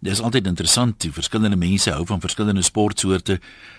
[0.00, 3.34] Dit is altyd interessant hoe verskillende mense hou van verskillende sportsoorte.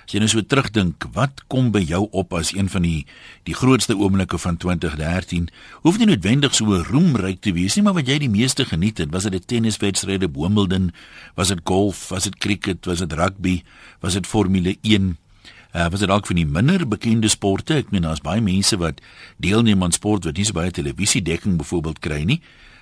[0.05, 3.07] As jy nou so terugdink, wat kom by jou op as een van die
[3.49, 5.47] die grootste oomblikke van 2013?
[5.81, 9.09] Hoef nie noodwendig so roemryk te wees nie, maar wat jy die meeste geniet het,
[9.09, 10.91] was dit 'n tenniswedstryd op Wimbledon,
[11.33, 13.63] was dit golf, was dit cricket, was dit rugby,
[13.99, 15.17] was dit Formule 1?
[15.73, 17.73] Uh, was dit dalk van die minder bekende sporte?
[17.73, 19.01] Ek meen daar's baie mense wat
[19.37, 22.41] deelneem aan sport wat nie so baie televisiedekking byvoorbeeld kry nie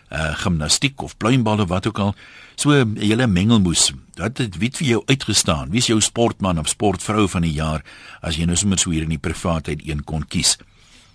[0.09, 2.15] uh gimnastiek of pluimbal of wat ook al.
[2.55, 3.91] So hele mengelmoes.
[4.15, 5.69] Wat het wie vir jou uitgestaan?
[5.69, 7.83] Wie is jou sportman of sportvrou van die jaar
[8.21, 10.57] as jy nou sommer so hier in die privaatheid een kon kies?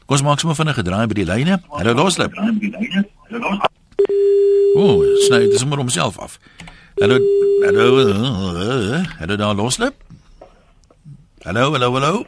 [0.07, 1.63] Kom ons maak sommer vinnig 'n draai by die lyne.
[1.69, 2.33] Hallo loslip.
[4.77, 6.39] Ooh, sny dit sommer homself af.
[7.01, 7.19] Hallo,
[7.65, 9.03] hallo.
[9.19, 9.95] Hallo daar loslip.
[11.43, 12.27] Hallo, hallo, hallo.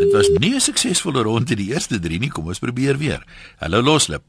[0.00, 2.30] Dit was nie 'n suksesvolle ronde die eerste 3 nie.
[2.30, 3.22] Kom ons probeer weer.
[3.58, 4.22] Hallo Loslip.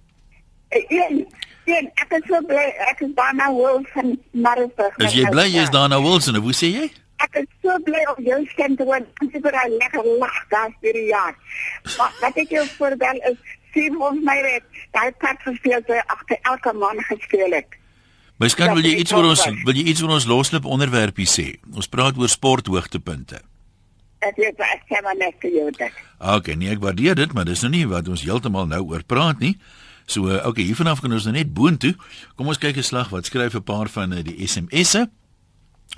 [0.72, 1.26] Een,
[1.66, 4.98] een, ek is so bly ek is daar nou wel van Maritzburg.
[4.98, 6.40] Is jy bly jy is daar nou Wilson?
[6.44, 6.88] Hoe sê jy?
[7.22, 9.04] Ek is so bly om jou stem te hoor.
[9.22, 11.36] Ek het baie lekker lag daar vir jaar.
[11.98, 13.38] Maar wat ek jou voorbel is
[13.76, 14.82] sien ons my weet.
[14.96, 17.78] Daai part gespeel het agter elke man gespeel het.
[18.42, 21.48] Miskien wil jy iets oor ons wil jy iets oor ons Loslip onderwerpie sê.
[21.76, 23.44] Ons praat oor sporthoogtepunte
[24.22, 26.02] ek weet ek sê maar net vir jou dit.
[26.22, 29.42] Okay, nee, ek waardeer dit, maar dis nou nie wat ons heeltemal nou oor praat
[29.42, 29.56] nie.
[30.12, 31.94] So, okay, hier vanaf kan ons nou net boontoe.
[32.36, 35.08] Kom ons kyk 'n slag wat skryf 'n paar van die SMS'e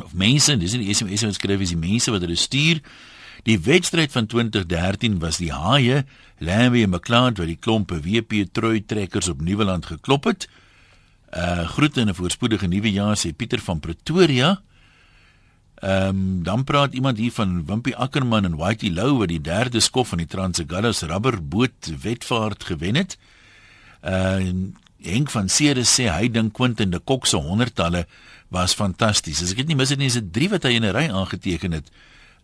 [0.01, 2.81] of mense, dis nie die SMS'e wat skryf is die mense wat hulle stuur.
[3.43, 6.05] Die wedstryd van 2013 was die Haie,
[6.39, 10.47] Lambie en McLeod wat die klompe WP Troi trekkers op Nieuweland geklop het.
[11.33, 14.61] Uh groete en 'n voorspoedige nuwe jaar sê Pieter van Pretoria.
[15.81, 19.79] Ehm um, dan praat iemand hier van Wimpie Ackerman en Whitey Lou wat die derde
[19.79, 23.17] skof van die Transagallas rubberboot wedvaart gewen het.
[23.19, 23.32] Uh
[24.03, 28.05] Henk van Ceres sê hy dink Quentin de Kok se honderdtalle
[28.53, 29.41] was fantasties.
[29.43, 31.07] As ek dit nie mis het nie, is dit drie wat hy in 'n ry
[31.09, 31.89] aangeteken het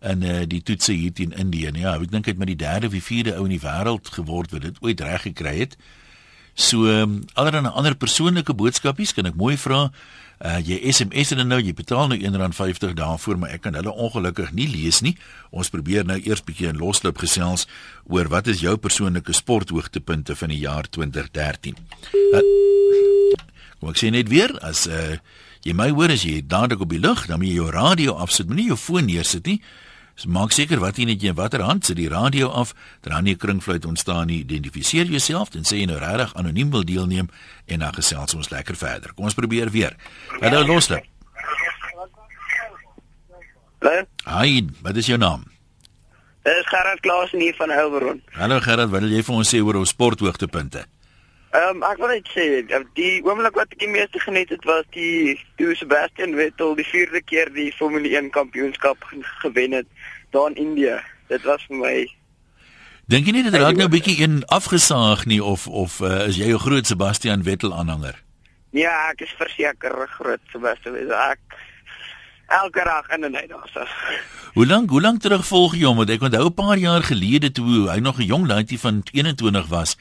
[0.00, 1.70] in uh, die toetse hier teen Indië.
[1.76, 4.52] Ja, ek dink hy het met die derde of vierde ou in die wêreld geword
[4.52, 5.76] wat dit ooit reg gekry het.
[6.60, 9.86] So, um, allerlei ander persoonlike boodskapies kan ek mooi vra.
[10.40, 14.52] Uh jy SMS en nou jy betaal nou R1.50 daarvoor, maar ek kan hulle ongelukkig
[14.56, 15.14] nie lees nie.
[15.52, 17.66] Ons probeer nou eers bietjie in losloop gesels
[18.08, 21.76] oor wat is jou persoonlike sporthoogtepunte van die jaar 2013.
[22.12, 22.44] Uh,
[23.80, 25.16] kom ek sê net weer as uh
[25.60, 28.48] jy my hoor as jy dadelik op die lug, dan moet jy jou radio afsit,
[28.48, 29.58] moenie jou foon neersit nie.
[30.20, 32.74] So maak seker wat jy net jy watter hand sit die radio af,
[33.06, 34.42] dan nie kringfluit ontstaan nie.
[34.42, 37.30] Identifiseer jouself en sê jy nou regtig anoniem wil deelneem
[37.64, 39.14] en dan gesels ons lekker verder.
[39.16, 39.96] Kom ons probeer weer.
[40.42, 40.60] Hallo.
[43.80, 44.04] Hallo.
[44.28, 45.48] Hi, wat is jou naam?
[46.44, 48.20] Dit is Gerard Klaasen hier van Oudtshoorn.
[48.36, 50.84] Hallo Gerard, wat wil jy vir ons sê oor ons sporthoogtepunte?
[51.50, 52.44] Ehm um, ek wil net sê
[52.94, 57.22] die oomblik wat ek die meeste geniet het was die toe Sebastian Vettel die vierde
[57.26, 59.02] keer die Formule 1 kampioenskap
[59.42, 59.88] gewen het
[60.30, 61.00] daar in Indië.
[61.28, 61.94] Dit was vir my
[63.10, 66.36] Dink jy nie dit raak nou 'n bietjie een afgesaag nie of of uh, is
[66.36, 68.22] jy 'n groot Sebastian Vettel aanhanger?
[68.70, 71.14] Ja, ek is verseker groot Sebastian Vettel.
[71.14, 71.40] Ek
[72.46, 73.86] elke dag in en uit daarso.
[74.54, 75.96] Hoe lank hoe lank terug volg jy hom?
[75.96, 79.66] Want ek onthou 'n paar jaar gelede toe hy nog 'n jong laaitjie van 21
[79.66, 79.96] was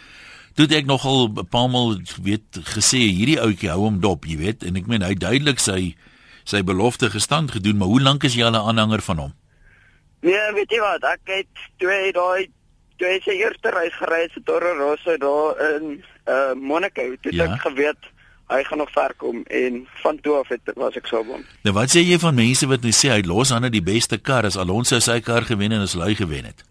[0.54, 4.64] toe ek nogal 'n paar maal weet gesê hierdie ouetjie hou hom dop, jy weet,
[4.64, 5.96] en ek meen hy duidelik sy
[6.44, 9.34] sy belofte gestand gedoen, maar hoe lank is jy al 'n aanhanger van hom?
[10.26, 12.50] Nee, weet jy wat, ek het twee daai
[13.00, 17.48] twee se eerste reis gery se Toro Rosso daar in uh Monaco, toe ja?
[17.48, 18.10] ek geweet
[18.50, 21.46] hy gaan nog ver kom en van toe af het was ek so bom.
[21.64, 24.46] Nou wat sê jy van mense wat net sê hy los aan die beste kar
[24.50, 26.66] as Alonso sy kar gewen en as hy gewen het?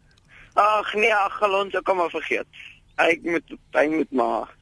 [0.59, 2.51] Ag nee, ag Alonso kom maar vergeet
[2.99, 4.53] hy moet hy moet maar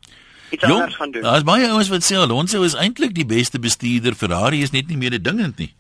[0.51, 1.23] iets Jong, anders gaan doen.
[1.23, 4.15] Daar's baie ouens wat sê Alonso is eintlik die beste bestuurder.
[4.15, 5.73] Ferrari is net nie meer dingend nie.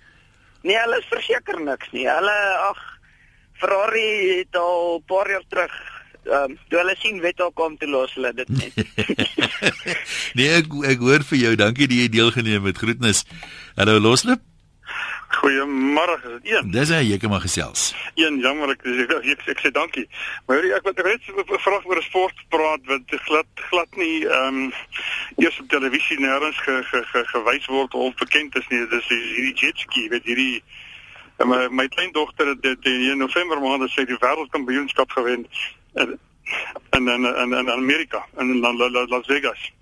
[0.67, 2.06] Nee, hulle is verseker niks nie.
[2.11, 2.37] Hulle
[2.67, 2.81] ag
[3.59, 5.75] Ferrari het al 'n paar jaar terug
[6.27, 8.75] ehm um, toe hulle sien Vettel kom te los hulle dit net.
[10.39, 11.55] nee, ek ek hoor vir jou.
[11.55, 12.78] Dankie dat jy deelgeneem het.
[12.83, 13.25] Groetnis.
[13.76, 14.43] Hallo Loslip.
[15.37, 16.70] Goeiemôre, is dit een?
[16.70, 17.88] Dis hy, jy kan maar gesels.
[18.14, 20.06] Een, jammer ek ek, ek, ek, ek sê dankie.
[20.47, 21.26] Maar ek wil net
[21.64, 24.73] vra oor 'n sport praat wat glad glad nie ehm um,
[25.43, 28.82] eers op televisie nêrens ge, ge, ge, gewys word of bekend is nie.
[28.91, 30.62] Dis hierdie jet ski, weet hierdie
[31.44, 35.47] my my kleindogter het dit in November maand sy die wêreldkampioenskap gewen
[35.94, 36.19] in
[36.91, 39.73] in in in, in Amerika in Las Vegas.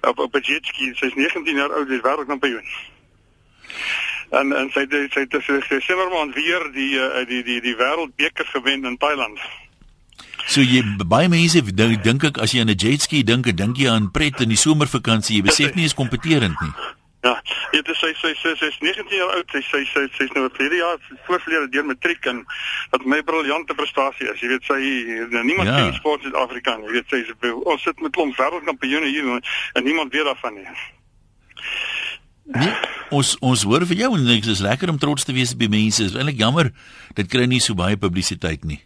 [0.00, 2.66] Op op 'n jet ski, sy's 19 jaar oud, sy is wêreldkampioen
[4.30, 5.36] en en sy het sy het
[5.68, 9.38] sy Simmerman weer die uh, die die die wêreldbeker gewen in Thailand.
[10.46, 13.76] So jy baie mense dink dink ek as jy aan 'n jet ski dink, dink
[13.76, 15.36] jy aan pret in die somervakansie.
[15.36, 16.72] Jy besef nie is kompeterend nie.
[17.26, 17.34] Ja,
[17.72, 19.50] dit is sy sy sy sy is 19 jaar oud.
[19.54, 22.42] Sy sy sy sy's nou verlede jaar voorverlede deur matriek en
[22.92, 24.42] wat my briljante prestasie is.
[24.44, 24.78] Jy weet sy
[25.32, 25.76] nou, niemand Ja.
[25.80, 26.90] ken sport in Suid-Afrika nie.
[26.92, 29.32] Jy weet sy is ons sit met klomp wêreldkampioene hier
[29.74, 30.68] en niemand weet daarvan nie.
[32.46, 32.74] Nee,
[33.10, 35.72] ons ons hoor vir jou en dit is lekker om trots te wees op die
[35.72, 36.02] mense.
[36.04, 36.70] Dit is eintlik jammer
[37.18, 38.78] dit kry nie so baie publisiteit nie.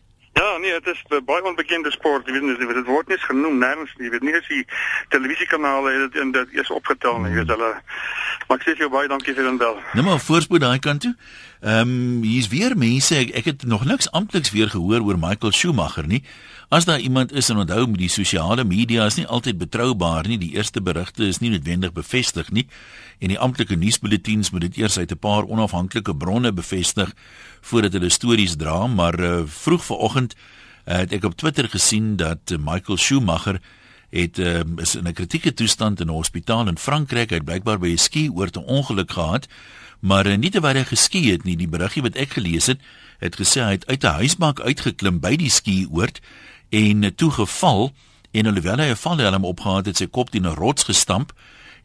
[0.61, 2.27] Nee, dit is 'n baie onbekende sport.
[2.27, 4.07] Jy weet nie, dit word nie eens genoem nêrens nie.
[4.07, 4.65] Jy weet nie as die
[5.09, 7.31] televisiekanale dit in dit eers opgetel nie.
[7.31, 7.73] Jy weet hulle
[8.51, 9.77] Maar ek sê vir jou baie dankie vir dan bel.
[9.95, 11.12] Nou maar voorspoed daai kant toe.
[11.61, 15.55] Ehm um, hier's weer mense ek, ek het nog niks amptliks weer gehoor oor Michael
[15.55, 16.25] Schumacher nie.
[16.69, 20.39] As daar iemand is en onthou met die sosiale media is nie altyd betroubaar nie.
[20.39, 22.67] Die eerste berigte is nie noodwendig bevestig nie
[23.21, 27.15] en die amptelike nuusbulletins moet dit eers uit 'n paar onafhanklike bronne bevestig
[27.61, 32.51] voordat hulle stories dra, maar uh, vroeg vanoggend uh, het ek op Twitter gesien dat
[32.51, 33.61] uh, Michael Schumacher
[34.11, 37.31] het uh, is in 'n kritieke toestand in 'n hospitaal in Frankryk.
[37.31, 39.47] Hy het blykbaar by 'n skioord 'n ongeluk gehad,
[40.01, 41.57] maar uh, nie terwyl hy geski het nie.
[41.57, 42.81] Die beriggie wat ek gelees het,
[43.19, 46.21] het gesê hy het uit 'n huisbank uitgeklim by die skioord
[46.69, 47.93] en uh, toe geval
[48.31, 51.33] en alhoewel hy 'n valhelm opgehad het, sy kop teen 'n rots gestamp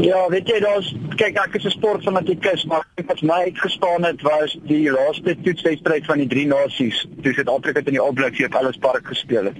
[0.00, 4.56] Ja, weet jy daar's kyk ek is 'n sportfanatikus, maar wat my uitgestaan het was
[4.64, 7.06] die laaste toetswedstryd van die drie nasies.
[7.22, 9.56] Toe Suid-Afrika teen die All Blacks hier op Ellis Park gespeel het.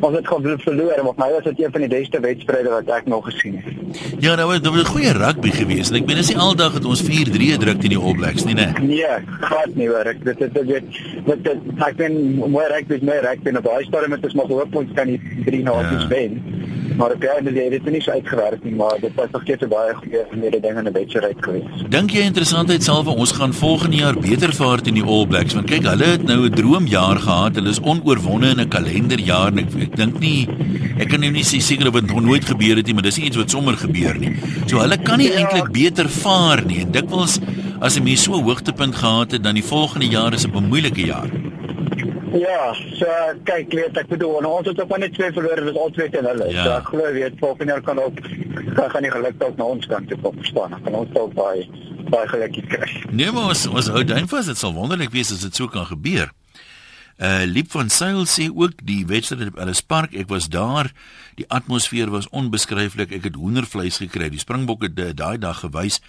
[0.00, 3.06] Ons het gewoon verloor, maar my was dit een van die beste wedstryde wat ek
[3.06, 3.74] nog gesien het.
[4.20, 5.92] Ja, nou dit was 'n goeie rugby geweest.
[5.92, 8.72] Ek bedoel, dis nie aldag dat ons 4-3 druk teen die All Blacks nie, né?
[8.80, 9.04] Nee,
[9.40, 10.06] glad nie hoor.
[10.06, 11.56] Ek dit dit dit dit dit
[11.86, 14.74] ek ben mooi rugby is mooi rugby en op daai stadium het ons maar gehoop
[14.74, 16.08] ons kan die drie nasies Ja.
[16.08, 16.42] wen.
[16.96, 19.62] Maar op die einde het dit nie so uitgewerk nie, maar dit was nog steeds
[19.62, 21.90] 'n baie goeie mededing en 'n wedstryd geweest.
[21.90, 25.54] Dink jy interessantheid sal vir ons gaan volgende jaar beter vaar teen die All Blacks
[25.54, 27.54] want kyk, hulle het nou 'n droomjaar gehad.
[27.54, 30.48] Hulle is onoorwonde in 'n kalenderjaar en ek ek dink nie
[30.98, 33.18] ek kan nou nie sê seker of dit nog nooit gebeur het nie, maar dis
[33.18, 34.36] iets wat sommer gebeur nie.
[34.66, 35.38] So hulle kan nie Ja.
[35.38, 36.80] eintlik beter vaar nie.
[36.80, 37.40] En dikwels
[37.80, 41.06] as 'n mens so 'n hoogtepunt gehad het, dan die volgende jaar is 'n bemoeilike
[41.06, 41.28] jaar.
[42.34, 43.06] Ja, so
[43.44, 46.08] kyk, weet ek bedoel, nou, ons het op net twee verloor, dit is al twee
[46.10, 46.48] teen hulle.
[46.50, 46.64] Ja.
[46.64, 48.18] So ek glo weet volgende jaar kan ook
[48.76, 50.70] kan gaan die geluk dalk na ons kant toe kom staan.
[50.74, 51.68] Dan kan ons dalk baie
[52.10, 52.90] baie geluk kry.
[53.10, 55.86] Nee, maar ons ons hou duim vas, dit sal wonderlik wees as dit so kan
[55.86, 56.32] gebeur.
[57.16, 60.90] Uh Liep van Sail sê ook die wedstryd op Ellis Park, ek was daar.
[61.38, 63.12] Die atmosfeer was onbeskryflik.
[63.16, 64.28] Ek het hoendervleis gekry.
[64.32, 66.00] Die Springbokke het da- daai dag gewys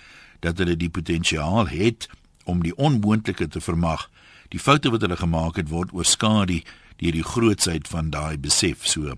[0.43, 2.09] dat hulle die potensiaal het
[2.45, 4.09] om die onmoontlike te vermag.
[4.49, 6.61] Die foute wat hulle gemaak het word oorskadu
[6.97, 8.87] deur die grootsheid van daai besef.
[8.87, 9.17] So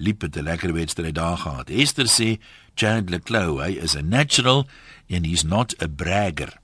[0.00, 1.70] Liep het 'n lekker wedstryd daar gehad.
[1.70, 2.40] Esther sê
[2.74, 4.66] Chad Leclerc, hy is a natural
[5.10, 6.58] and he's not a bragger.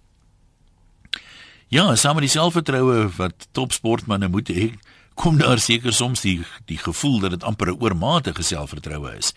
[1.68, 4.72] Ja, saam met die selfvertroue wat topsportmense moet hê,
[5.14, 9.34] kom daar seker soms die die gevoel dat dit amper 'n oormatige selfvertroue is.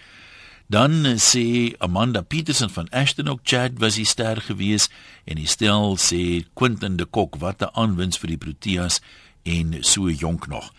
[0.69, 4.85] Dan sê Amanda Petersen van Ashton ook Chad was hy ster gewees
[5.25, 9.01] en die stel sê Quentin de Kok wat 'n aanwins vir die Proteas
[9.43, 10.69] en so jonk nog.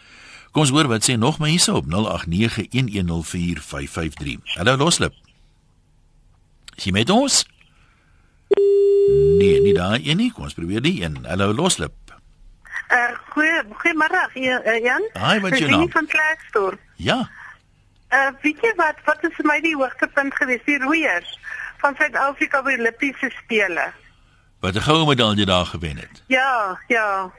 [0.53, 1.91] Kom ons hoor wat sê nog maar hierso op 0891104553.
[4.55, 5.13] Hallo Loslip.
[6.77, 7.47] Is jy met ons?
[9.39, 10.33] Nee, nie daai een nie.
[10.33, 11.25] Kom ons probeer die een.
[11.27, 11.93] Hallo Loslip.
[12.91, 14.35] Uh, goeie, goeiemiddag,
[14.83, 15.11] Jan-.
[15.15, 15.91] Hi, wat Virginie naam?
[15.91, 16.79] van Klerksdorp.
[16.97, 17.31] Ja.
[18.13, 20.67] Uh, weet jy wat, wat is vir my die hoogtepunt geweest?
[20.67, 21.39] Die roeiers
[21.83, 23.93] van Suid-Afrika by die Olympiese spele.
[24.61, 26.23] Wat 'n goue medalje daar gewen het.
[26.27, 27.31] Ja, ja.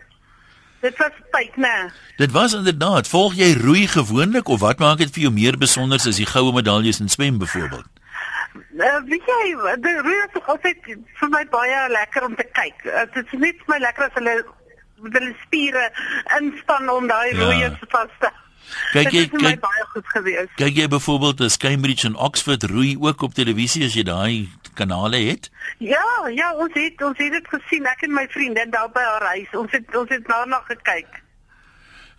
[0.82, 1.92] Dit was tyd, né?
[2.18, 3.08] Dit was inderdaad.
[3.08, 6.54] Volg jy roei gewoonlik of wat maak dit vir jou meer besonder as die goue
[6.54, 7.86] medaljes in swem byvoorbeeld?
[8.56, 10.78] Uh, weet jy, die roeiers is altyd
[11.20, 12.82] vir my baie lekker om te kyk.
[12.86, 14.44] Uh, dit is net vir my lekker as hulle
[15.02, 15.92] hulle spiere
[16.40, 17.44] inspann om daai Ja.
[17.46, 18.30] roeiers vas te
[18.92, 20.52] Kyk jy kyk, baie goed gewees.
[20.60, 25.20] kyk jy byvoorbeeld as Cambridge en Oxford roei ook op televisie as jy daai kanale
[25.26, 25.50] het?
[25.80, 29.28] Ja, ja, ons het ons het dit gesien ek en my vriendin daar by haar
[29.36, 29.52] huis.
[29.58, 31.22] Ons het ons het daarna gekyk.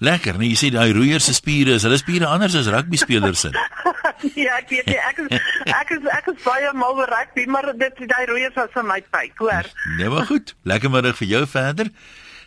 [0.02, 3.44] Lekker, nee, jy sê daai roeiers se spiere, is hulle spiere anders as rugby spelers
[3.44, 3.52] se?
[4.44, 5.28] ja, ek weet nie, ek is
[5.70, 8.98] ek is ek is baie mal oor rugby, maar dit daai roeiers was vir my
[9.14, 9.68] pyk, hoor.
[10.00, 10.56] Nee, maar goed.
[10.66, 11.92] Lekker middag vir jou verder.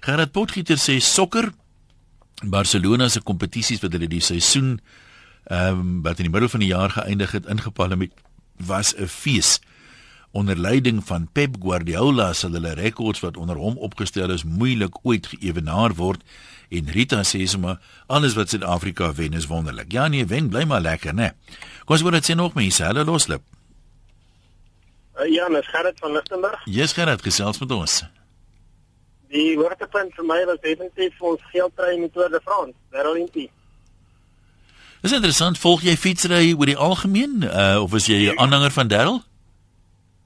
[0.03, 1.53] Gerard Potgieter sê sokker
[2.44, 4.80] Barcelona se kompetisies wat hulle die seisoen
[5.46, 8.12] ehm um, wat in die middel van die jaar geëindig het ingepalle met
[8.58, 9.60] was 'n fees.
[10.32, 15.27] Onder leiding van Pep Guardiola sal hulle rekords wat onder hom opgestel is moeilik ooit
[15.27, 16.22] geëwenaar word
[16.70, 19.92] en Rita sê sommer alles wat Suid-Afrika wen is wonderlik.
[19.92, 21.32] Ja nee, wen bly maar lekker, né?
[21.86, 23.42] Kom ons word dit sê nog mense, hulle loslip.
[25.15, 26.62] Uh, ja, dis Gerrit van Lichtenburg.
[26.65, 28.04] Jy's Gerard gesels met ons.
[29.34, 33.50] Die hoogtepunt vir my was definitief ons geldtrei in die Tour de France, Paralympië.
[35.05, 38.88] Dis interessant, volg jy fietsry oor die algemeen uh, of is jy 'n aanhanger van
[38.88, 39.20] Darryl?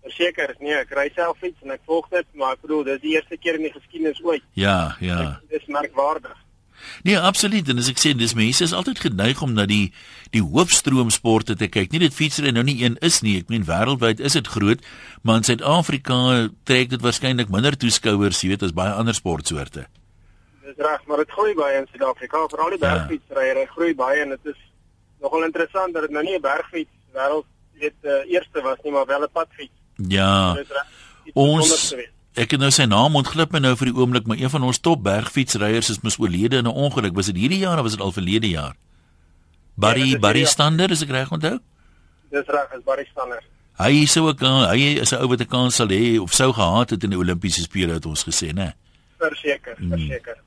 [0.03, 3.15] Verseker, nee, ek ry self fiets en ek volg dit, maar ek bedoel, dis die
[3.15, 4.43] eerste keer in die geskiedenis ooit.
[4.53, 5.39] Ja, ja.
[5.49, 6.37] Dis merkwaardig.
[7.03, 7.69] Nee, absoluut.
[7.69, 9.93] En as ek sê dis mense is altyd geneig om na die
[10.31, 11.91] die hoofstroomsporte te kyk.
[11.91, 13.37] Nie dit fietsry nou nie een is nie.
[13.39, 14.79] Ek meen wêreldwyd is dit groot,
[15.23, 19.87] maar in Suid-Afrika trek dit waarskynlik minder toeskouers, jy weet, as baie ander sportsoorte.
[20.65, 22.93] Dis reg, maar dit groei baie in Suid-Afrika, veral die Ja.
[23.07, 24.59] bergfietsryery groei baie en dit is
[25.21, 27.45] nogal interessant dat dit nou nie 'n bergfiets wêreld
[27.79, 29.73] weet uh, eerste was nie, maar wel 'n padfiets.
[30.07, 30.55] Ja.
[31.33, 31.93] Ons.
[32.35, 34.79] Ek het nou sy naam ontglip my nou vir die oomblik, maar een van ons
[34.79, 37.15] top bergfietsryers is mos oorlede in 'n ongeluk.
[37.15, 38.75] Was dit hierdie jaar of was dit al verlede jaar?
[38.75, 38.89] Ja,
[39.79, 40.43] Barry is Barry.
[40.45, 41.59] Stander, is ek reg onthou?
[42.33, 43.39] Dis reg, is Barry Stander.
[43.79, 46.89] Hy sou ook hy is 'n ou wat 'n kans sal hê of sou gehad
[46.89, 48.73] het in die Olimpiese spele het ons gesê, né?
[49.17, 50.37] Verseker, verseker.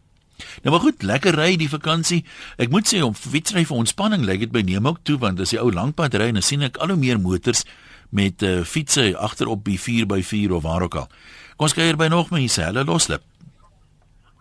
[0.62, 2.24] Nou maar goed, lekker ry die vakansie.
[2.58, 5.50] Ek moet sê om fietsry vir ontspanning lyk dit by neem ook toe want as
[5.50, 7.64] jy ou lankpad ry, dan sien ek al hoe meer motors
[8.10, 11.08] met uh, fietsse agterop die 4x4 of waar ook al.
[11.56, 13.22] Kom ons kuier by nog mense, hulle loslip.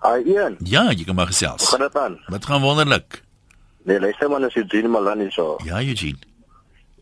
[0.02, 1.68] Hi Ian, Ja, jy kan maar gesels.
[1.70, 2.20] gaan dit aan?
[2.28, 3.22] Wat gaan wonderlik.
[3.86, 5.58] Nee, luister man, as jy Jean Malani so.
[5.66, 6.18] Ja, Eugene.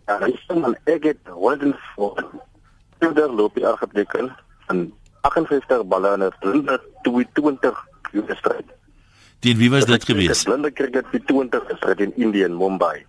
[0.08, 2.26] Ja, luister man, ek het 104
[3.00, 4.32] Tinder loop die argeteken
[4.68, 6.34] van 58 balle in 'n
[7.04, 8.66] 122 wedstryd.
[9.40, 10.44] Teen wie was dit gewees?
[10.44, 13.06] Blinde cricket die 20 wedstryd in Indië en Mumbai.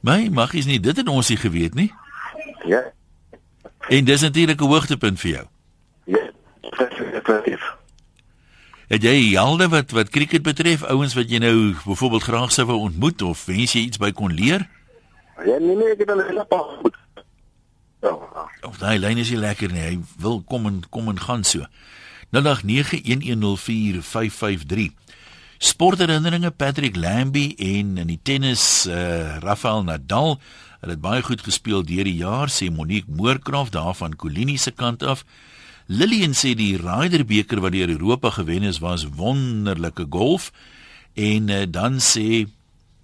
[0.00, 1.92] My maggies nie, dit het ons nie geweet nie.
[2.64, 2.82] Ja.
[3.88, 5.46] En dis natuurlik 'n hoogtepunt vir jou.
[6.76, 7.76] Definitief.
[8.88, 12.78] Het jy helde wat wat cricket betref, ouens wat jy nou byvoorbeeld graag sou wou
[12.86, 14.64] ontmoet of wens jy iets by kon leer?
[15.44, 16.96] Ja, nee nee, ek het hele paar goed.
[18.00, 18.14] Ja.
[18.64, 19.84] Of daai lyn is nie lekker nie.
[19.84, 21.60] Hy wil kom en kom en gaan so.
[22.32, 22.40] 0891104553.
[25.58, 30.38] Sportherinneringe Patrick Lambie en in die tennis uh, Rafael Nadal.
[30.80, 34.70] Hulle het baie goed gespeel deur die jaar sê Monique Moorcroft daar van Colini se
[34.70, 35.24] kant af.
[35.88, 40.50] Lillian sê die Ryder beker wat deur Europa gewen is was wonderlike golf.
[41.16, 42.44] En uh, dan sê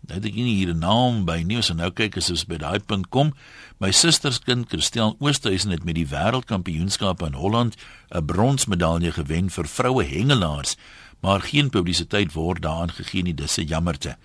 [0.05, 2.61] nou het ek nie hier 'n naam by nie, so nou kyk as ons by
[2.61, 3.33] daai punt kom.
[3.81, 7.77] My susterskind Christel Oosthuizen het met die wêreldkampioenskap in Holland
[8.13, 10.77] 'n bronsmedalje gewen vir vroue hengelaars,
[11.23, 13.35] maar geen publisiteit word daaraan gegee nie.
[13.35, 14.17] Dis 'n jammerte.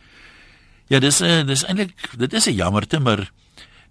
[0.89, 3.31] Ja, dis 'n dis eintlik dit is 'n jammerte, maar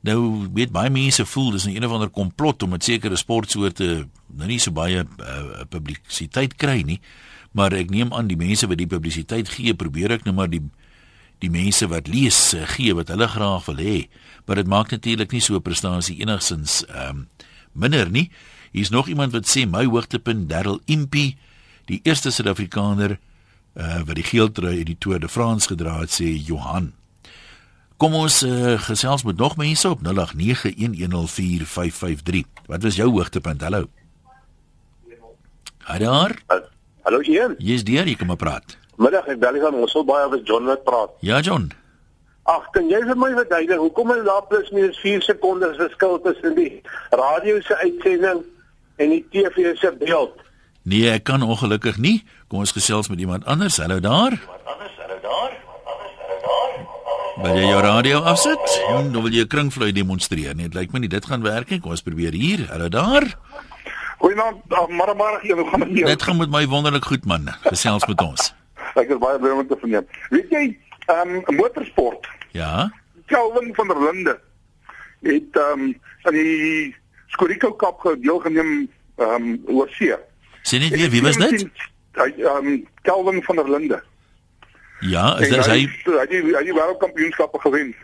[0.06, 4.08] nou weet baie mense voel dis 'n een of ander komplot om met sekere sportsoorte
[4.26, 7.00] nou nie so baie uh, publisiteit kry nie.
[7.52, 10.62] Maar ek neem aan die mense wat die publisiteit gee, probeer ek nou maar die
[11.38, 14.08] die mense wat lees uh, gee wat hulle graag wil hê.
[14.46, 17.28] Maar dit maak natuurlik nie so 'n prestasie enigsins ehm um,
[17.72, 18.30] minder nie.
[18.72, 21.36] Hier's nog iemand wat sê my hoogtepunt Darryl Impey,
[21.86, 23.18] die eerste Suid-Afrikaner
[23.74, 26.92] uh, wat die geeltrui in die Tour de France gedra het, sê Johan.
[27.98, 30.10] Kom ons uh, gesels met nog mense op 0891104553.
[32.66, 33.60] Wat was jou hoogtepunt?
[33.60, 33.88] Hallo.
[35.98, 36.38] Daar.
[37.02, 37.54] Hallo Ian.
[37.58, 38.78] Jy's deur, jy kan maar praat.
[39.02, 41.10] Middag, ek bel nie van ons wil baie oor John wat praat.
[41.26, 41.72] Ja, John.
[42.46, 46.54] Ag, kan jy vir my verduidelik hoekom is daar plus minus 4 sekondes verskil tussen
[46.54, 48.44] die radio se uitsending
[49.02, 50.38] en die TV se beeld?
[50.86, 52.22] Nee, ek kan ongelukkig nie.
[52.46, 53.82] Kom ons gesels met iemand anders.
[53.82, 54.38] Hallo daar.
[57.38, 58.64] Wil jy jou radio afsit?
[58.90, 60.56] Of wil jy 'n kringvlui demonstreer?
[60.56, 61.78] Nee, dit lyk my nie dit gaan werk nie.
[61.78, 62.66] Kom ons probeer hier.
[62.66, 63.22] Hallo daar.
[64.18, 66.06] Goeienaand, uh, maar maar hier, hoe gaan dit?
[66.06, 67.46] Dit gaan met my wonderlik goed man.
[67.62, 68.54] Gesels met ons.
[69.00, 70.06] Ek is baie bly om te verneem.
[70.30, 72.26] Weet jy, ehm um, motorsport.
[72.50, 72.90] Ja.
[73.26, 74.40] Kelvin van der Linde
[75.22, 80.16] het ehm um, aan die Skorico Cup deelgeneem ehm um, oor see.
[80.62, 81.68] Sien net weer wie was dit?
[82.18, 84.02] Ehm um, Kelvin van der Linde.
[85.00, 87.94] Ja, is dit hy hy hy die, hy die wêreldkampioenskappe gewen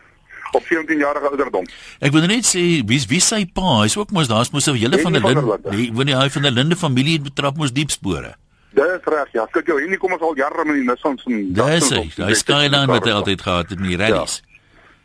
[0.55, 1.65] op 17 jarige ouderdom.
[1.99, 4.99] Ek wil net sê wie wie sy pa, hy's ook mos daar's mos 'n hele
[4.99, 8.35] van die Linde, nee, wanneer hy van die Linde familie betrap mos diep spore.
[8.75, 9.45] Dit is reg, ja.
[9.51, 12.11] Kyk jou, hierdie kom ons al jare met die Nissans en Dis hy.
[12.15, 14.41] die Hy skyline wat hy altyd gehad het met die rallies.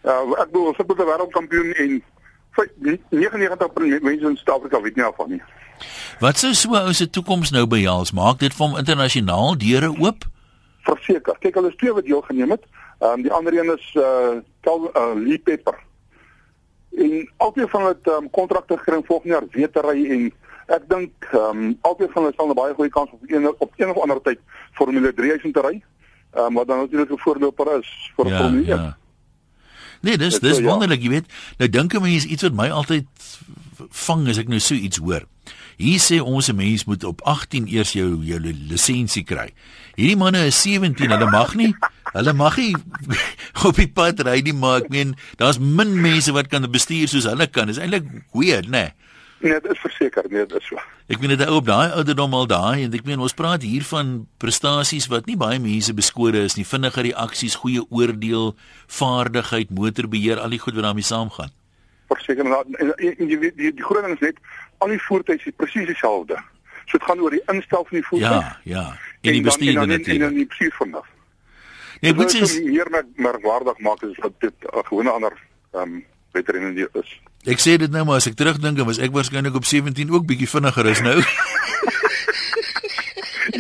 [0.05, 2.03] Ja, ek bedoel, ons het 'n wêreldkampioen en
[2.57, 5.43] vy- 99% mense in Suid-Afrika weet nie af van nie.
[6.21, 8.13] Wat sou so 'n ou se toekoms nou behels?
[8.13, 10.25] Maak dit vir hom internasionaal deure oop?
[10.83, 11.37] Verseker.
[11.39, 12.65] Kyk, hulle is twee wat deelgeneem het.
[12.99, 15.79] Ehm um, die ander een is uh Cal uh, Lee Pepper.
[16.97, 20.33] En albei van hulle het ehm um, kontrakte gekry volgende jaar weer te ry en
[20.67, 23.73] ek dink ehm um, albei van hulle sal 'n baie goeie kans op een op
[23.77, 24.39] een of ander tyd
[24.73, 25.83] Formule 3 huis te ry.
[26.33, 28.81] Ehm um, wat dan natuurlik 'n voorloper is vir Ja, Formule 1.
[28.81, 28.97] ja.
[30.01, 30.69] Nee, dis dis so, ja.
[30.69, 31.27] wonderlik, jy weet.
[31.59, 33.07] Nou dink 'n mens iets wat my altyd
[33.91, 35.25] vang as ek nou so iets hoor.
[35.81, 39.49] Hier sê ons 'n mens moet op 18 eers jou jou lisensie kry.
[39.97, 41.75] Hierdie manne is 17, hulle mag nie
[42.13, 42.75] hulle mag nie
[43.69, 47.25] op die pad ry nie, maar ek meen daar's min mense wat kan bestuur soos
[47.25, 47.67] hulle kan.
[47.67, 48.71] Dis eintlik weird, né?
[48.71, 48.93] Nee.
[49.41, 50.77] Nee, dit is verseker, nee, dit is so.
[51.09, 54.27] Ek meen dit op daai ouderdom al daai en ek meen ons praat hier van
[54.43, 56.67] prestasies wat nie baie mense beskore is nie.
[56.69, 58.53] Vinnige reaksies, goeie oordeel,
[59.01, 61.55] vaardigheid, motorbeheer, al die goed wat daarmee saamgaan.
[62.13, 64.45] Verseker en, en, en jy weet die die groot ding is net
[64.81, 66.37] al die voertuie is presies dieselfde.
[66.91, 68.49] So dit gaan oor die instel van die voertuig.
[68.65, 68.85] Ja, ja.
[69.23, 70.23] En die dan- bestuurder en dan- En natuurlik.
[70.29, 71.07] dan die bestuur vanaf.
[72.01, 75.33] Nee, ek moet Dit is meer merk, merkwaardig maak as wat dit 'n gewone ander
[75.73, 77.21] ehm um, veteran is.
[77.45, 80.49] ek sê dit nou maar as ek terugdink, was ek waarskynlik op 17 ook bietjie
[80.49, 81.23] vinniger as nou.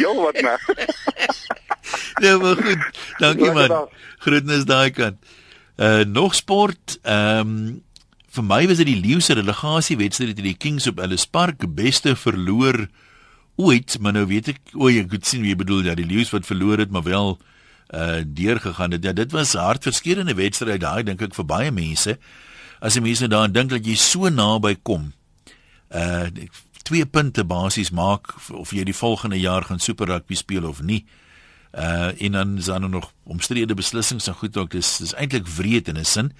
[0.02, 0.58] Jou wat nou.
[2.22, 2.78] nee, maar goed.
[3.18, 3.88] Dankie man.
[4.18, 5.18] Groetnis daai kant.
[5.76, 6.98] Uh nog sport.
[7.02, 7.82] Ehm um,
[8.30, 11.66] vir my was dit die Lions se relegasie wedstryd teen die Kings op Ellis Park,
[11.74, 12.86] beste verloor
[13.60, 16.30] ooit, maar nou weet ek, o, ek het sien wie jy bedoel, ja, die Lions
[16.30, 17.38] wat verloor het, maar wel
[17.90, 19.02] uh deurgegaan het.
[19.04, 22.18] Ja, dit was 'n hartverskeurende wedstryd daai dink ek vir baie mense.
[22.80, 25.12] As jy mense daaraan dink dat jy so naby kom.
[25.90, 26.30] Uh
[26.82, 31.04] twee punte basies maak of jy die volgende jaar gaan super rugby speel of nie.
[31.74, 34.70] Uh en dan is daar nog omstrede beslissings en goed ook.
[34.70, 36.32] Dis dis eintlik wreed in 'n sin.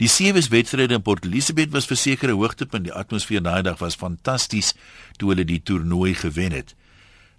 [0.00, 2.84] Die sewe wedstryde in Port Elizabeth was verseker 'n hoogtepunt.
[2.84, 4.74] Die atmosfeer daai dag was fantasties
[5.16, 6.74] toe hulle die toernooi gewen het.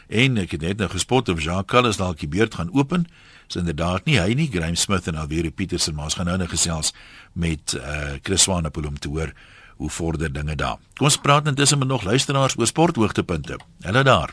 [0.09, 3.09] En ek het net nou gespot of Jacques Callis dalk die beurt gaan open.
[3.47, 6.51] Dis inderdaad nie hy nie, Graham Smith en Alweer Petersen, maar ons gaan nou net
[6.51, 6.93] gesels
[7.33, 9.33] met uh, Chris Swanepoel om te hoor
[9.77, 10.79] hoe vorder dinge daar.
[10.97, 13.59] Kom ons praat intussen met nog luisteraars oor sporthoogtepunte.
[13.81, 14.33] Hulle daar.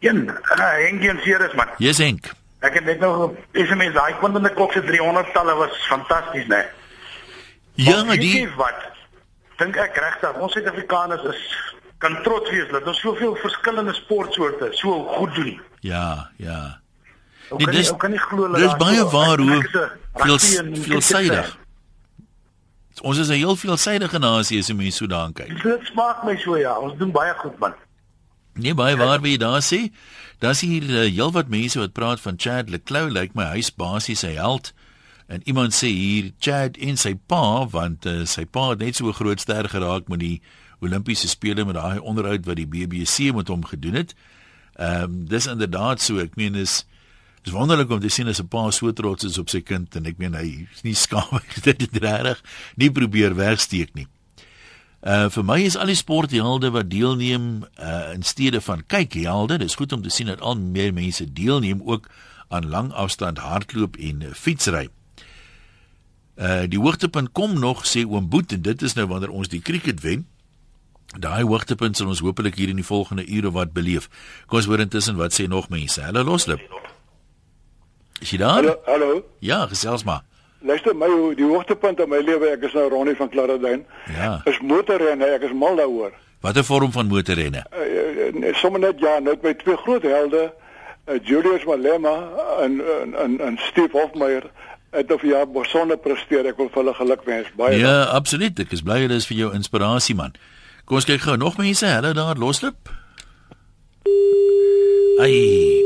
[0.00, 1.72] Een, uh, Henk Jan Ceres man.
[1.78, 2.30] Yes Henk.
[2.60, 6.46] Ek het net nog SMS daai punt in die klok se 300 talle was fantasties,
[6.50, 6.64] né?
[7.78, 8.74] Ja, Maar die wat?
[9.58, 11.42] Dink ek regtig, ons Suid-Afrikaners is
[12.02, 15.60] kan trots wees dat ons soveel verskillende sportsoorte so goed doen.
[15.86, 16.80] Ja, ja.
[17.48, 19.62] Hoe Nee, dis- kan jy glo dat dis baie so- waar hoe 'n
[20.14, 20.38] veel
[20.82, 21.56] veelsidig.
[23.02, 25.62] Ons is 'n heel veelsidige nasie as jy mens so daaraan kyk.
[25.62, 27.74] Dit smaak my so ja, ons doen baie goed man.
[28.54, 29.90] Nee, baie waar wie jy daar sê.
[30.38, 34.34] Daar's hier uh, heelwat mense wat praat van Chad Leclou, lyk my hy's basies sy
[34.34, 34.72] held.
[35.28, 39.08] En iemand sê hier Chad en sy pa want uh, sy pa het net so
[39.08, 40.40] 'n groot ster geraak met die
[40.80, 44.14] Olimpiese spele met daai onderhoud wat die BBC met hom gedoen het.
[44.78, 46.18] Ehm um, dis inderdaad so.
[46.18, 46.86] Ek meen is
[47.44, 50.06] is wonderlik om te sien as 'n pa so trots is op sy kind en
[50.06, 52.42] ek meen hy is nie skaam dit het regtig
[52.76, 54.06] nie probeer wegsteek nie.
[55.02, 59.58] Uh vir my is al die sporthelde wat deelneem uh in steede van kyk helde,
[59.58, 62.08] dis goed om te sien dat al meer mense deelneem ook
[62.48, 64.88] aan langafstand hardloop en fietsry.
[66.38, 69.60] Uh die hoogtepunt kom nog sê oom Boet en dit is nou wanneer ons die
[69.62, 70.26] cricket wen.
[71.18, 74.08] Daai hoogtepunt sal ons hopelik hier in die volgende ure wat beleef.
[74.46, 76.02] Kom ons hoor intussen wat sê nog mense.
[76.04, 76.60] Hulle loslip.
[78.20, 78.54] Is jy daar?
[78.62, 79.24] Hallo, hallo.
[79.40, 80.22] Ja, gesels maar.
[80.60, 81.06] Luister my,
[81.38, 84.40] die hoogtepunt in my lewe, ek is nou Ronnie van Klaradyn, Ja.
[84.50, 85.26] is motorrenne.
[85.36, 86.12] Ek is mal daaroor.
[86.42, 87.62] Watter vorm van motorrenne?
[87.74, 90.48] Uh, uh, sommer net ja, nou het my twee groot helde,
[91.06, 92.16] uh, Julius Malema
[92.62, 94.50] en en en, en Steve Hofmeyer
[94.90, 96.46] het of ja besonder presteer.
[96.48, 97.50] Ek wil vir hulle geluk wens.
[97.56, 98.58] Baie Ja, absoluut.
[98.58, 100.34] Ek is bly dit is vir jou inspirasie man.
[100.88, 101.86] Kom ons kyk gou nog mense.
[101.86, 102.88] Hallo daar loslip.
[105.20, 105.84] Ai.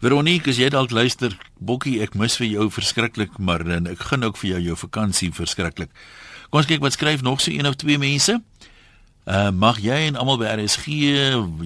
[0.00, 4.24] Veronique, as jy dalk luister, Bokkie, ek mis vir jou verskriklik, maar en ek gun
[4.24, 5.90] ook vir jou jou vakansie verskriklik.
[6.48, 8.38] Kom ons kyk wat skryf nog so een of twee mense.
[9.28, 10.86] Uh mag jy en almal by RSG,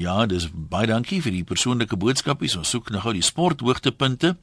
[0.03, 2.57] ja, dis baie dankie vir die persoonlike boodskapies.
[2.59, 4.35] Ons soek nou gou die sporthoogtepunte.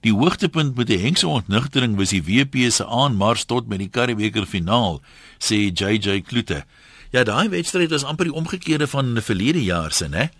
[0.00, 4.46] Die hoogtepunt met die Hengse ontnigtering was die WP se aanmars tot met die Karibeker
[4.48, 5.00] finaal,
[5.38, 6.64] sê JJ Kloete.
[7.12, 10.30] Ja, daai wedstryd was amper die omgekeerde van verlede jaar se, né?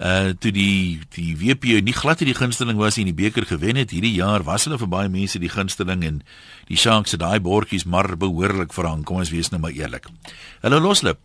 [0.00, 3.76] Uh toe die die WP nie glad die gunsteling was nie in die beker gewen
[3.76, 6.22] het hierdie jaar was hulle vir baie mense die gunsteling en
[6.70, 10.08] die Sharks het daai bordjies maar behoorlik verhang kom ons wees nou maar eerlik.
[10.62, 11.20] Hallo Loslip.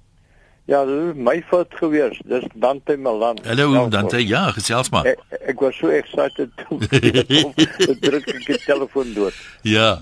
[0.65, 2.17] Ja, my fout gewees.
[2.25, 3.37] Dis Dante Milan.
[3.45, 4.17] Hallo Dante.
[4.27, 5.05] Ja, gesels maar.
[5.05, 5.19] Ek,
[5.51, 9.37] ek was so excited toe ek druk ek die telefoon dood.
[9.61, 9.99] Ja.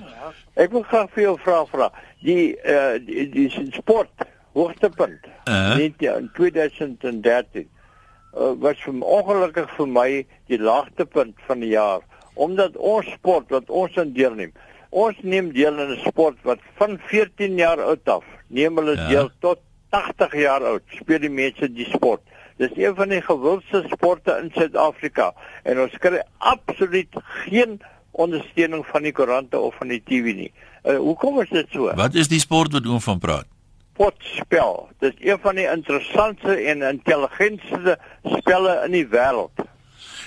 [0.56, 1.90] Ek wil graag vir jou vra vra.
[2.24, 5.76] Die uh die, die sport hoogtepunt Uh.
[5.76, 10.08] net in 2013 uh, was vir ongelukkig vir my
[10.48, 12.00] die laagtepunt van die jaar
[12.40, 14.54] omdat ons sport wat ons in deelneem.
[14.96, 19.08] Ons neem deel in 'n sport wat van 14 jaar oud af neem hulle Ja.
[19.12, 19.60] deel tot
[19.94, 22.22] 80 jaar oud speel die mense die sport.
[22.62, 25.32] Dis een van die gewildste sporte in Suid-Afrika
[25.70, 27.80] en ons kry absoluut geen
[28.12, 30.52] ondersteuning van die koerante of van die TV nie.
[30.84, 31.90] Uh, hoekom is dit so?
[31.98, 33.50] Wat is die sport wat oom van praat?
[33.98, 34.88] Potspel.
[35.02, 37.98] Dit is een van die interessantste en intelligentste
[38.38, 39.66] spelle in die wêreld.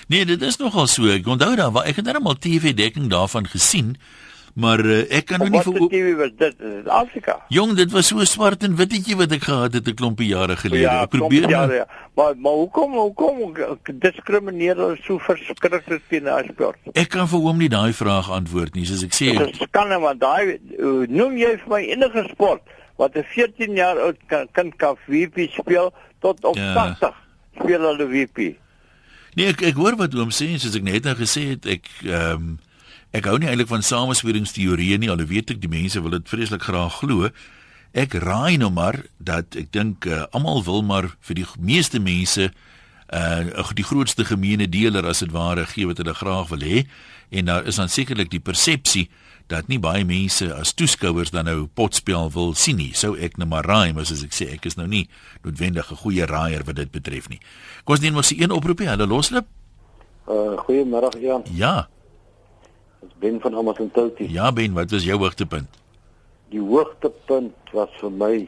[0.07, 1.09] Nee, dit is nogal so.
[1.11, 3.97] Ek onthou daar, ek het net al TV dekking daarvan gesien,
[4.57, 7.35] maar uh, ek kan nou nie Wat vir die TV was dit Afrika.
[7.53, 10.89] Jong, dit was so swart en wittetjie wat ek gehad het 'n klompie jare gelede.
[10.89, 11.85] ek probeer ja, nou- ja.
[12.17, 13.53] Maar maar hoekom hoekom
[14.01, 16.77] diskrimineer hulle so verskriklik teen daai sport?
[16.93, 19.37] Ek kan vir hom nie daai vraag antwoord nie, soos ek sê.
[19.37, 22.61] Dit is skande want daai uh, noem jy vir my enige sport
[22.97, 26.73] wat 'n 14 jaar oud kan kind kan WP speel tot op Ja.
[26.97, 27.13] 80
[27.61, 28.55] speel hulle WP.
[29.37, 31.85] Nee, ek ek hoor wat oom sê en soos ek net nou gesê het, ek
[32.03, 32.59] ehm um,
[33.11, 36.63] ek hou nie eintlik van samesweringsteorieë nie, al weet ek die mense wil dit vreeslik
[36.67, 37.29] graag glo.
[37.93, 42.51] Ek raai nou maar dat ek dink uh, almal wil maar vir die meeste mense
[43.07, 46.83] uh die grootste gemeene deler as dit ware gee wat hulle graag wil hê
[47.31, 49.07] en daar is dan sekerlik die persepsie
[49.47, 52.91] dat nie baie mense as toeskouers dan nou potspel wil sien nie.
[52.93, 55.07] Sou ek nou maar raai, maar soos ek sê, ek is nou nie
[55.43, 57.39] noodwendig 'n goeie raaier wat dit betref nie.
[57.85, 58.87] Kom ons neem mos die een oproepie.
[58.87, 59.45] Hallo Loslip.
[60.27, 61.43] Uh goeiemiddag Jan.
[61.55, 61.87] Ja.
[63.01, 64.29] Dis Ben van Amasantoutie.
[64.31, 65.67] Ja Ben, wat was jou hoogtepunt?
[66.49, 68.47] Die hoogtepunt was vir my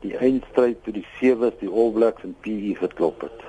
[0.00, 3.42] die eindstryd toe die Sewes die All Blacks en PE geklop het.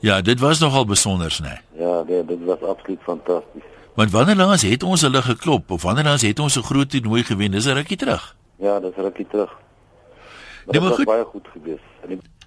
[0.00, 1.58] Ja, dit was nogal besonders, né?
[1.72, 1.86] Nee.
[1.86, 3.62] Ja, dit, dit was absoluut fantasties.
[3.94, 7.22] Want wanneer laas het ons hulle geklop of wanneer laas het ons 'n groot toernooi
[7.22, 7.50] gewen?
[7.50, 8.36] Dis 'n rukkie terug.
[8.56, 9.50] Ja, dis rukkie terug.
[9.50, 11.06] Nee, Dit maar was goed.
[11.06, 11.80] baie goed gewees.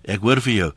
[0.04, 0.72] Ek hoor vir jou.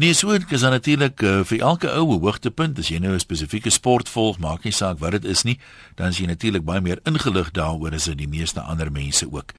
[0.00, 3.70] Nee, so ek is natuurlik uh, vir elke oue hoogtepunt as jy nou 'n spesifieke
[3.70, 5.58] sport volg, maak nie saak wat dit is nie,
[5.96, 9.50] dan is jy natuurlik baie meer ingelig daaroor as die meeste ander mense ook.